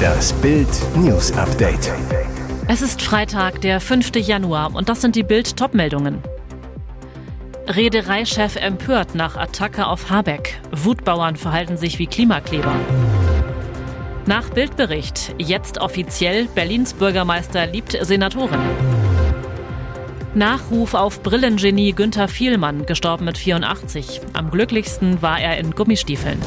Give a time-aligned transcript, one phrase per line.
[0.00, 1.92] Das Bild News Update.
[2.68, 4.12] Es ist Freitag, der 5.
[4.16, 6.22] Januar und das sind die Bild Topmeldungen.
[7.66, 10.60] Reedereichef empört nach Attacke auf Habeck.
[10.72, 12.74] Wutbauern verhalten sich wie Klimakleber.
[14.26, 18.60] Nach Bildbericht, jetzt offiziell, Berlins Bürgermeister liebt Senatorin.
[20.34, 24.20] Nachruf auf Brillengenie Günther Vielmann, gestorben mit 84.
[24.32, 26.40] Am glücklichsten war er in Gummistiefeln.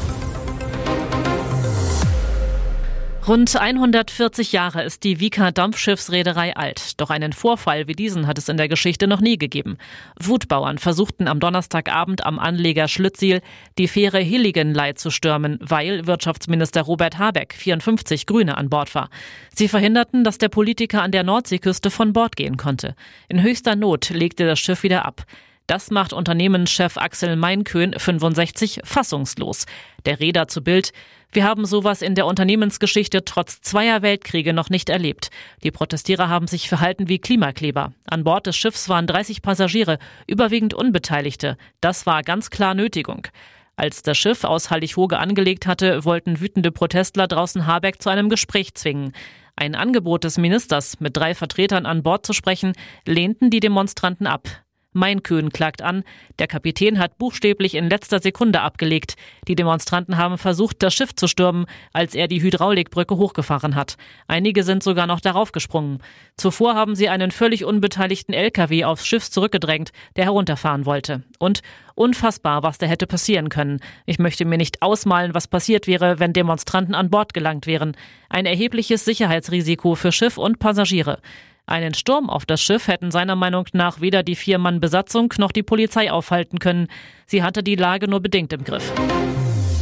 [3.26, 7.00] Rund 140 Jahre ist die Vika Dampfschiffsreederei alt.
[7.00, 9.78] Doch einen Vorfall wie diesen hat es in der Geschichte noch nie gegeben.
[10.20, 13.40] Wutbauern versuchten am Donnerstagabend am Anleger Schlütziel
[13.78, 19.08] die Fähre Hilligenlei zu stürmen, weil Wirtschaftsminister Robert Habeck, 54 Grüne, an Bord war.
[19.54, 22.94] Sie verhinderten, dass der Politiker an der Nordseeküste von Bord gehen konnte.
[23.30, 25.24] In höchster Not legte das Schiff wieder ab.
[25.66, 29.64] Das macht Unternehmenschef Axel Meinkön 65 fassungslos.
[30.04, 30.92] Der Räder zu Bild.
[31.34, 35.30] Wir haben sowas in der Unternehmensgeschichte trotz zweier Weltkriege noch nicht erlebt.
[35.64, 37.92] Die Protestierer haben sich verhalten wie Klimakleber.
[38.06, 41.56] An Bord des Schiffs waren 30 Passagiere, überwiegend Unbeteiligte.
[41.80, 43.26] Das war ganz klar Nötigung.
[43.74, 48.74] Als das Schiff aus Hallighoge angelegt hatte, wollten wütende Protestler draußen Habeck zu einem Gespräch
[48.74, 49.12] zwingen.
[49.56, 52.74] Ein Angebot des Ministers, mit drei Vertretern an Bord zu sprechen,
[53.06, 54.48] lehnten die Demonstranten ab.
[54.94, 56.04] Meinkön klagt an,
[56.38, 59.16] der Kapitän hat buchstäblich in letzter Sekunde abgelegt.
[59.48, 63.96] Die Demonstranten haben versucht, das Schiff zu stürmen, als er die Hydraulikbrücke hochgefahren hat.
[64.28, 65.98] Einige sind sogar noch darauf gesprungen.
[66.36, 71.24] Zuvor haben sie einen völlig unbeteiligten LKW aufs Schiff zurückgedrängt, der herunterfahren wollte.
[71.38, 71.60] Und
[71.96, 73.80] unfassbar, was da hätte passieren können.
[74.06, 77.96] Ich möchte mir nicht ausmalen, was passiert wäre, wenn Demonstranten an Bord gelangt wären.
[78.28, 81.18] Ein erhebliches Sicherheitsrisiko für Schiff und Passagiere.
[81.66, 86.12] Einen Sturm auf das Schiff hätten seiner Meinung nach weder die Vier-Mann-Besatzung noch die Polizei
[86.12, 86.88] aufhalten können.
[87.26, 88.92] Sie hatte die Lage nur bedingt im Griff.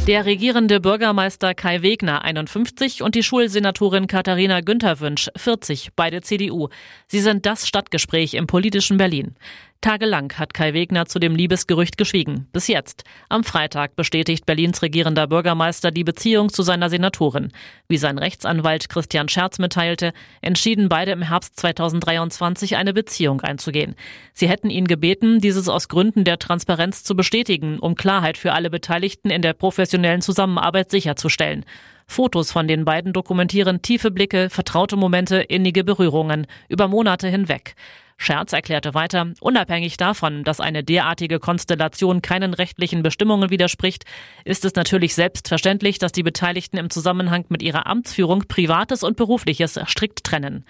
[0.07, 6.69] Der regierende Bürgermeister Kai Wegner 51 und die Schulsenatorin Katharina Güntherwünsch 40, beide CDU.
[7.07, 9.35] Sie sind das Stadtgespräch im politischen Berlin.
[9.83, 12.47] Tagelang hat Kai Wegner zu dem Liebesgerücht geschwiegen.
[12.53, 13.03] Bis jetzt.
[13.27, 17.51] Am Freitag bestätigt Berlins regierender Bürgermeister die Beziehung zu seiner Senatorin.
[17.89, 23.95] Wie sein Rechtsanwalt Christian Scherz mitteilte, entschieden beide im Herbst 2023 eine Beziehung einzugehen.
[24.31, 28.69] Sie hätten ihn gebeten, dieses aus Gründen der Transparenz zu bestätigen, um Klarheit für alle
[28.69, 31.65] Beteiligten in der professionellen Zusammenarbeit sicherzustellen.
[32.07, 37.75] Fotos von den beiden dokumentieren tiefe Blicke, vertraute Momente, innige Berührungen über Monate hinweg.
[38.17, 44.05] Scherz erklärte weiter, unabhängig davon, dass eine derartige Konstellation keinen rechtlichen Bestimmungen widerspricht,
[44.45, 49.79] ist es natürlich selbstverständlich, dass die Beteiligten im Zusammenhang mit ihrer Amtsführung Privates und Berufliches
[49.87, 50.65] strikt trennen.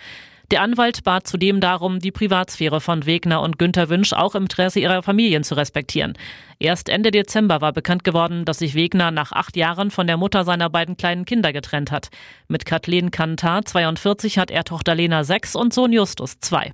[0.52, 4.80] Der Anwalt bat zudem darum, die Privatsphäre von Wegner und Günter Wünsch auch im Interesse
[4.80, 6.14] ihrer Familien zu respektieren.
[6.60, 10.44] Erst Ende Dezember war bekannt geworden, dass sich Wegner nach acht Jahren von der Mutter
[10.44, 12.10] seiner beiden kleinen Kinder getrennt hat.
[12.48, 16.72] Mit Kathleen Kantar, 42, hat er Tochter Lena 6 und Sohn Justus 2.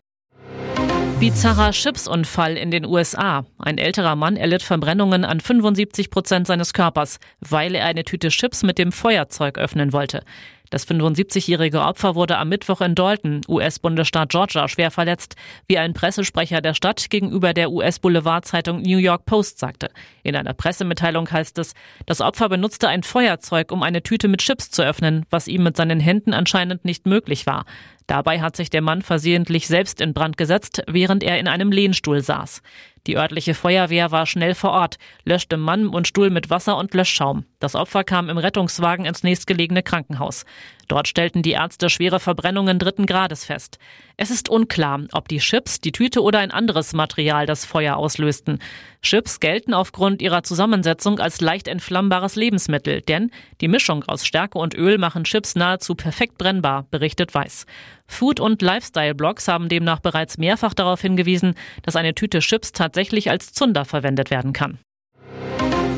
[1.19, 3.45] Bizarrer Chipsunfall in den USA.
[3.57, 8.63] Ein älterer Mann erlitt Verbrennungen an 75 Prozent seines Körpers, weil er eine Tüte Chips
[8.63, 10.23] mit dem Feuerzeug öffnen wollte.
[10.69, 15.35] Das 75-jährige Opfer wurde am Mittwoch in Dalton, US-Bundesstaat Georgia, schwer verletzt,
[15.67, 19.89] wie ein Pressesprecher der Stadt gegenüber der US-Boulevardzeitung New York Post sagte.
[20.23, 21.73] In einer Pressemitteilung heißt es,
[22.05, 25.75] das Opfer benutzte ein Feuerzeug, um eine Tüte mit Chips zu öffnen, was ihm mit
[25.75, 27.65] seinen Händen anscheinend nicht möglich war.
[28.09, 32.23] Dabei hat sich der Mann versehentlich selbst in Brand gesetzt, während er in einem Lehnstuhl
[32.23, 32.63] saß.
[33.05, 37.45] Die örtliche Feuerwehr war schnell vor Ort, löschte Mann und Stuhl mit Wasser und Löschschaum.
[37.59, 40.45] Das Opfer kam im Rettungswagen ins nächstgelegene Krankenhaus.
[40.89, 43.77] Dort stellten die Ärzte schwere Verbrennungen dritten Grades fest.
[44.17, 48.57] Es ist unklar, ob die Chips, die Tüte oder ein anderes Material das Feuer auslösten.
[49.03, 53.29] Chips gelten aufgrund ihrer Zusammensetzung als leicht entflammbares Lebensmittel, denn
[53.61, 57.67] die Mischung aus Stärke und Öl machen Chips nahezu perfekt brennbar, berichtet Weiß.
[58.07, 63.53] Food- und Lifestyle-Blogs haben demnach bereits mehrfach darauf hingewiesen, dass eine Tüte Chips tatsächlich als
[63.53, 64.79] Zunder verwendet werden kann.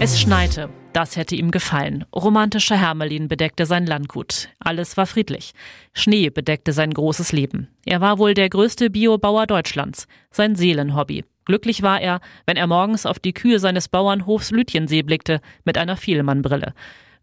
[0.03, 0.67] Es schneite.
[0.93, 2.05] Das hätte ihm gefallen.
[2.11, 4.49] Romantischer Hermelin bedeckte sein Landgut.
[4.57, 5.51] Alles war friedlich.
[5.93, 7.67] Schnee bedeckte sein großes Leben.
[7.85, 10.07] Er war wohl der größte Biobauer Deutschlands.
[10.31, 11.23] Sein Seelenhobby.
[11.45, 15.97] Glücklich war er, wenn er morgens auf die Kühe seines Bauernhofs Lütjensee blickte, mit einer
[15.97, 16.73] Vielmannbrille.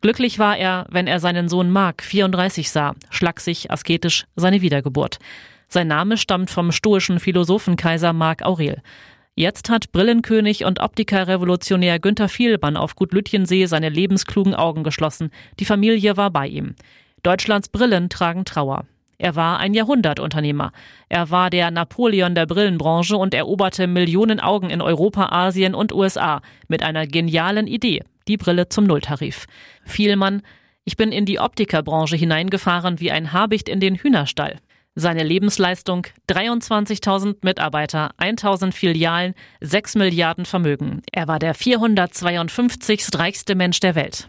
[0.00, 5.18] Glücklich war er, wenn er seinen Sohn Mark 34 sah, schlaksig, asketisch, seine Wiedergeburt.
[5.66, 8.82] Sein Name stammt vom stoischen Philosophenkaiser Mark Aurel.
[9.38, 15.30] Jetzt hat Brillenkönig und Optikerrevolutionär Günther Vielmann auf Gut Lütjensee seine lebensklugen Augen geschlossen.
[15.60, 16.74] Die Familie war bei ihm.
[17.22, 18.84] Deutschlands Brillen tragen Trauer.
[19.16, 20.72] Er war ein Jahrhundertunternehmer.
[21.08, 26.42] Er war der Napoleon der Brillenbranche und eroberte Millionen Augen in Europa, Asien und USA
[26.66, 29.46] mit einer genialen Idee, die Brille zum Nulltarif.
[29.84, 30.42] Vielmann
[30.84, 34.56] Ich bin in die Optikerbranche hineingefahren wie ein Habicht in den Hühnerstall.
[35.00, 41.02] Seine Lebensleistung 23.000 Mitarbeiter, 1.000 Filialen, 6 Milliarden Vermögen.
[41.12, 43.06] Er war der 452.
[43.14, 44.28] reichste Mensch der Welt.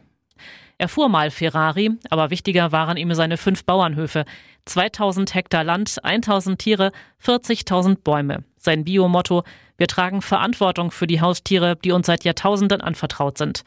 [0.78, 4.26] Er fuhr mal Ferrari, aber wichtiger waren ihm seine fünf Bauernhöfe.
[4.66, 6.92] 2000 Hektar Land, 1000 Tiere,
[7.26, 8.44] 40.000 Bäume.
[8.58, 9.46] Sein Biomotto,
[9.78, 13.64] wir tragen Verantwortung für die Haustiere, die uns seit Jahrtausenden anvertraut sind.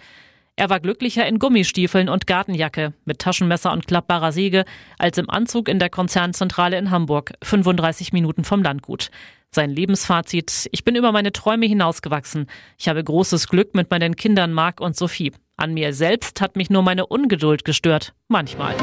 [0.57, 4.65] Er war glücklicher in Gummistiefeln und Gartenjacke, mit Taschenmesser und klappbarer Säge,
[4.99, 9.11] als im Anzug in der Konzernzentrale in Hamburg, 35 Minuten vom Landgut.
[9.51, 12.47] Sein Lebensfazit, ich bin über meine Träume hinausgewachsen.
[12.79, 15.33] Ich habe großes Glück mit meinen Kindern Marc und Sophie.
[15.57, 18.15] An mir selbst hat mich nur meine Ungeduld gestört.
[18.29, 18.75] Manchmal.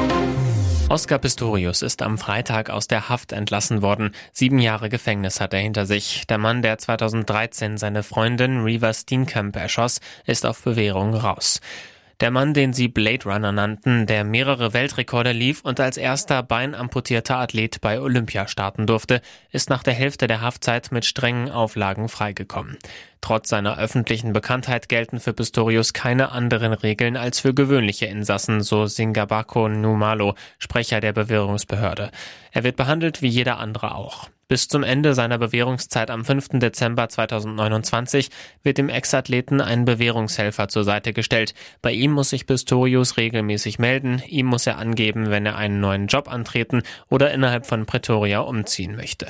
[0.90, 4.10] Oscar Pistorius ist am Freitag aus der Haft entlassen worden.
[4.32, 6.26] Sieben Jahre Gefängnis hat er hinter sich.
[6.26, 11.60] Der Mann, der 2013 seine Freundin Reva Steenkamp erschoss, ist auf Bewährung raus.
[12.18, 17.36] Der Mann, den sie Blade Runner nannten, der mehrere Weltrekorde lief und als erster beinamputierter
[17.36, 19.22] Athlet bei Olympia starten durfte,
[19.52, 22.78] ist nach der Hälfte der Haftzeit mit strengen Auflagen freigekommen.
[23.20, 28.86] Trotz seiner öffentlichen Bekanntheit gelten für Pistorius keine anderen Regeln als für gewöhnliche Insassen, so
[28.86, 32.10] Singabako Numalo, Sprecher der Bewährungsbehörde.
[32.52, 34.28] Er wird behandelt wie jeder andere auch.
[34.50, 36.58] Bis zum Ende seiner Bewährungszeit am 5.
[36.58, 38.30] Dezember 2029
[38.64, 41.54] wird dem Ex-Athleten ein Bewährungshelfer zur Seite gestellt.
[41.82, 44.20] Bei ihm muss sich Pistorius regelmäßig melden.
[44.26, 48.96] Ihm muss er angeben, wenn er einen neuen Job antreten oder innerhalb von Pretoria umziehen
[48.96, 49.28] möchte.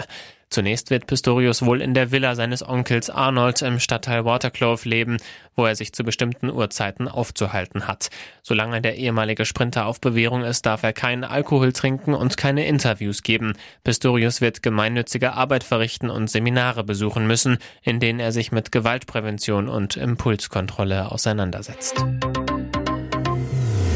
[0.50, 5.18] Zunächst wird Pistorius wohl in der Villa seines Onkels Arnold im Stadtteil Waterclove leben,
[5.54, 8.10] wo er sich zu bestimmten Uhrzeiten aufzuhalten hat.
[8.42, 13.22] Solange der ehemalige Sprinter auf Bewährung ist, darf er keinen Alkohol trinken und keine Interviews
[13.22, 13.52] geben.
[13.84, 19.68] Pistorius wird gemeinnützige Arbeit verrichten und Seminare besuchen müssen, in denen er sich mit Gewaltprävention
[19.68, 22.04] und Impulskontrolle auseinandersetzt.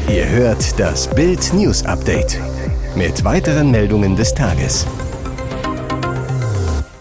[0.07, 2.39] Ihr hört das Bild News Update
[2.95, 4.87] mit weiteren Meldungen des Tages.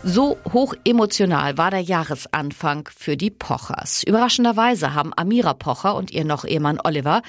[0.07, 4.03] So hoch emotional war der Jahresanfang für die Pochers.
[4.03, 7.23] Überraschenderweise haben Amira Pocher und ihr noch Ehemann Oliver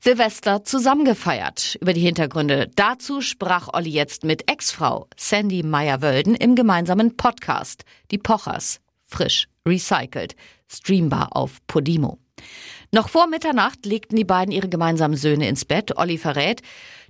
[0.00, 1.76] Silvester zusammengefeiert.
[1.80, 8.18] Über die Hintergründe dazu sprach Olli jetzt mit Ex-Frau Sandy Meyer-Wölden im gemeinsamen Podcast Die
[8.18, 8.80] Pochers.
[9.06, 10.36] Frisch, recycelt,
[10.68, 12.20] streambar auf Podimo.
[12.92, 15.96] Noch vor Mitternacht legten die beiden ihre gemeinsamen Söhne ins Bett.
[15.96, 16.62] Olli verrät,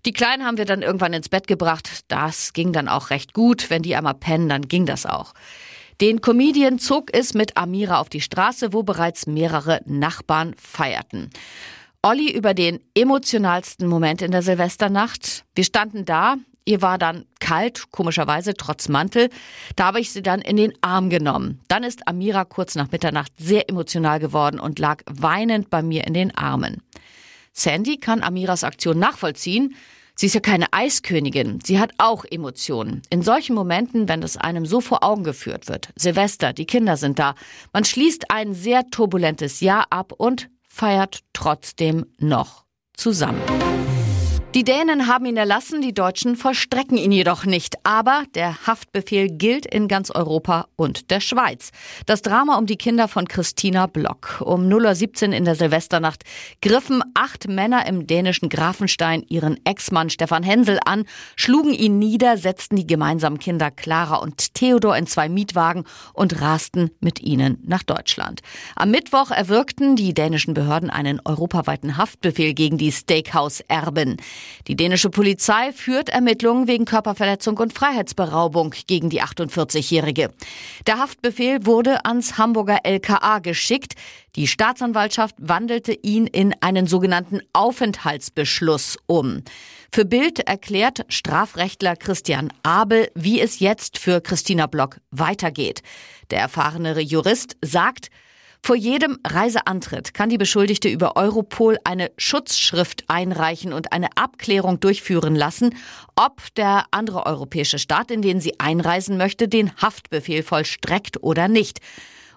[0.05, 2.05] die Kleinen haben wir dann irgendwann ins Bett gebracht.
[2.09, 3.71] Das ging dann auch recht gut.
[3.71, 5.33] Wenn die einmal pennen, dann ging das auch.
[6.01, 11.31] Den Comedian zog es mit Amira auf die Straße, wo bereits mehrere Nachbarn feierten.
[12.03, 15.45] Olli über den emotionalsten Moment in der Silvesternacht.
[15.55, 19.31] Wir standen da, Ihr war dann kalt, komischerweise trotz Mantel.
[19.77, 21.61] Da habe ich sie dann in den Arm genommen.
[21.69, 26.15] Dann ist Amira kurz nach Mitternacht sehr emotional geworden und lag weinend bei mir in
[26.15, 26.83] den Armen.
[27.53, 29.75] Sandy kann Amiras Aktion nachvollziehen.
[30.15, 31.61] Sie ist ja keine Eiskönigin.
[31.65, 33.01] Sie hat auch Emotionen.
[33.09, 35.89] In solchen Momenten, wenn es einem so vor Augen geführt wird.
[35.97, 37.35] Silvester, die Kinder sind da.
[37.73, 43.41] Man schließt ein sehr turbulentes Jahr ab und feiert trotzdem noch zusammen.
[44.53, 47.77] Die Dänen haben ihn erlassen, die Deutschen vollstrecken ihn jedoch nicht.
[47.87, 51.71] Aber der Haftbefehl gilt in ganz Europa und der Schweiz.
[52.07, 54.43] Das Drama um die Kinder von Christina Block.
[54.45, 56.25] Um 0.17 Uhr in der Silvesternacht
[56.61, 61.05] griffen acht Männer im dänischen Grafenstein ihren Ex-Mann Stefan Hensel an,
[61.37, 66.91] schlugen ihn nieder, setzten die gemeinsamen Kinder Clara und Theodor in zwei Mietwagen und rasten
[66.99, 68.41] mit ihnen nach Deutschland.
[68.75, 74.17] Am Mittwoch erwirkten die dänischen Behörden einen europaweiten Haftbefehl gegen die Steakhouse-Erben.
[74.67, 80.31] Die dänische Polizei führt Ermittlungen wegen Körperverletzung und Freiheitsberaubung gegen die 48-Jährige.
[80.87, 83.95] Der Haftbefehl wurde ans Hamburger LKA geschickt.
[84.37, 89.43] Die Staatsanwaltschaft wandelte ihn in einen sogenannten Aufenthaltsbeschluss um.
[89.93, 95.83] Für Bild erklärt Strafrechtler Christian Abel, wie es jetzt für Christina Block weitergeht.
[96.31, 98.11] Der erfahrene Jurist sagt,
[98.63, 105.35] vor jedem Reiseantritt kann die Beschuldigte über Europol eine Schutzschrift einreichen und eine Abklärung durchführen
[105.35, 105.75] lassen,
[106.15, 111.81] ob der andere europäische Staat, in den sie einreisen möchte, den Haftbefehl vollstreckt oder nicht.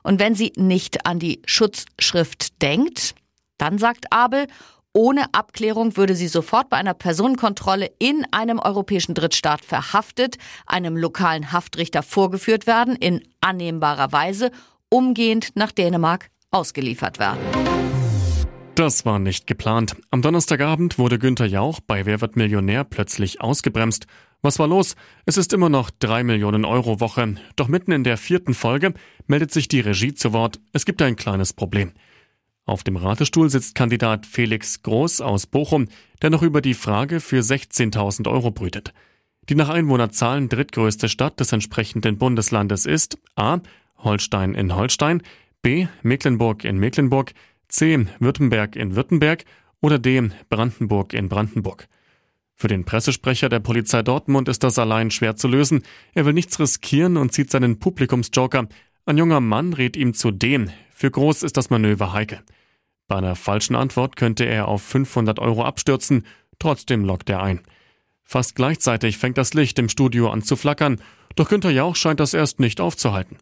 [0.01, 3.15] Und wenn sie nicht an die Schutzschrift denkt,
[3.57, 4.47] dann sagt Abel,
[4.93, 10.37] ohne Abklärung würde sie sofort bei einer Personenkontrolle in einem europäischen Drittstaat verhaftet,
[10.67, 14.51] einem lokalen Haftrichter vorgeführt werden, in annehmbarer Weise
[14.93, 17.39] umgehend nach Dänemark ausgeliefert werden.
[18.75, 19.95] Das war nicht geplant.
[20.11, 24.05] Am Donnerstagabend wurde Günther Jauch bei Wer wird Millionär plötzlich ausgebremst.
[24.43, 24.95] Was war los?
[25.25, 27.35] Es ist immer noch 3 Millionen Euro Woche.
[27.55, 28.93] Doch mitten in der vierten Folge
[29.25, 30.59] meldet sich die Regie zu Wort.
[30.73, 31.93] Es gibt ein kleines Problem.
[32.65, 35.87] Auf dem Ratestuhl sitzt Kandidat Felix Groß aus Bochum,
[36.21, 38.93] der noch über die Frage für 16.000 Euro brütet.
[39.49, 43.59] Die nach Einwohnerzahlen drittgrößte Stadt des entsprechenden Bundeslandes ist A.
[43.97, 45.21] Holstein in Holstein,
[45.61, 45.87] B.
[46.01, 47.33] Mecklenburg in Mecklenburg,
[47.67, 48.05] C.
[48.19, 49.45] Württemberg in Württemberg
[49.81, 50.29] oder D.
[50.49, 51.87] Brandenburg in Brandenburg.
[52.55, 55.83] Für den Pressesprecher der Polizei Dortmund ist das allein schwer zu lösen.
[56.13, 58.67] Er will nichts riskieren und zieht seinen Publikumsjoker.
[59.05, 60.69] Ein junger Mann rät ihm zu dem.
[60.91, 62.41] Für Groß ist das Manöver heikel.
[63.07, 66.25] Bei einer falschen Antwort könnte er auf 500 Euro abstürzen.
[66.59, 67.61] Trotzdem lockt er ein.
[68.23, 71.01] Fast gleichzeitig fängt das Licht im Studio an zu flackern.
[71.35, 73.37] Doch Günter Jauch scheint das erst nicht aufzuhalten.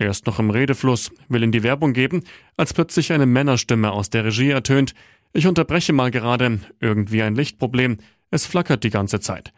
[0.00, 2.24] Er ist noch im Redefluss, will in die Werbung geben,
[2.56, 4.94] als plötzlich eine Männerstimme aus der Regie ertönt.
[5.34, 7.98] Ich unterbreche mal gerade, irgendwie ein Lichtproblem.
[8.30, 9.52] Es flackert die ganze Zeit.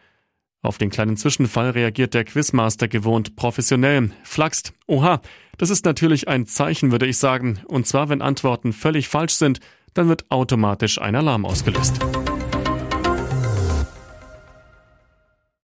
[0.61, 4.73] Auf den kleinen Zwischenfall reagiert der Quizmaster gewohnt professionell, flaxt.
[4.85, 5.21] Oha,
[5.57, 7.61] das ist natürlich ein Zeichen, würde ich sagen.
[7.67, 9.61] Und zwar, wenn Antworten völlig falsch sind,
[9.93, 12.01] dann wird automatisch ein Alarm ausgelöst.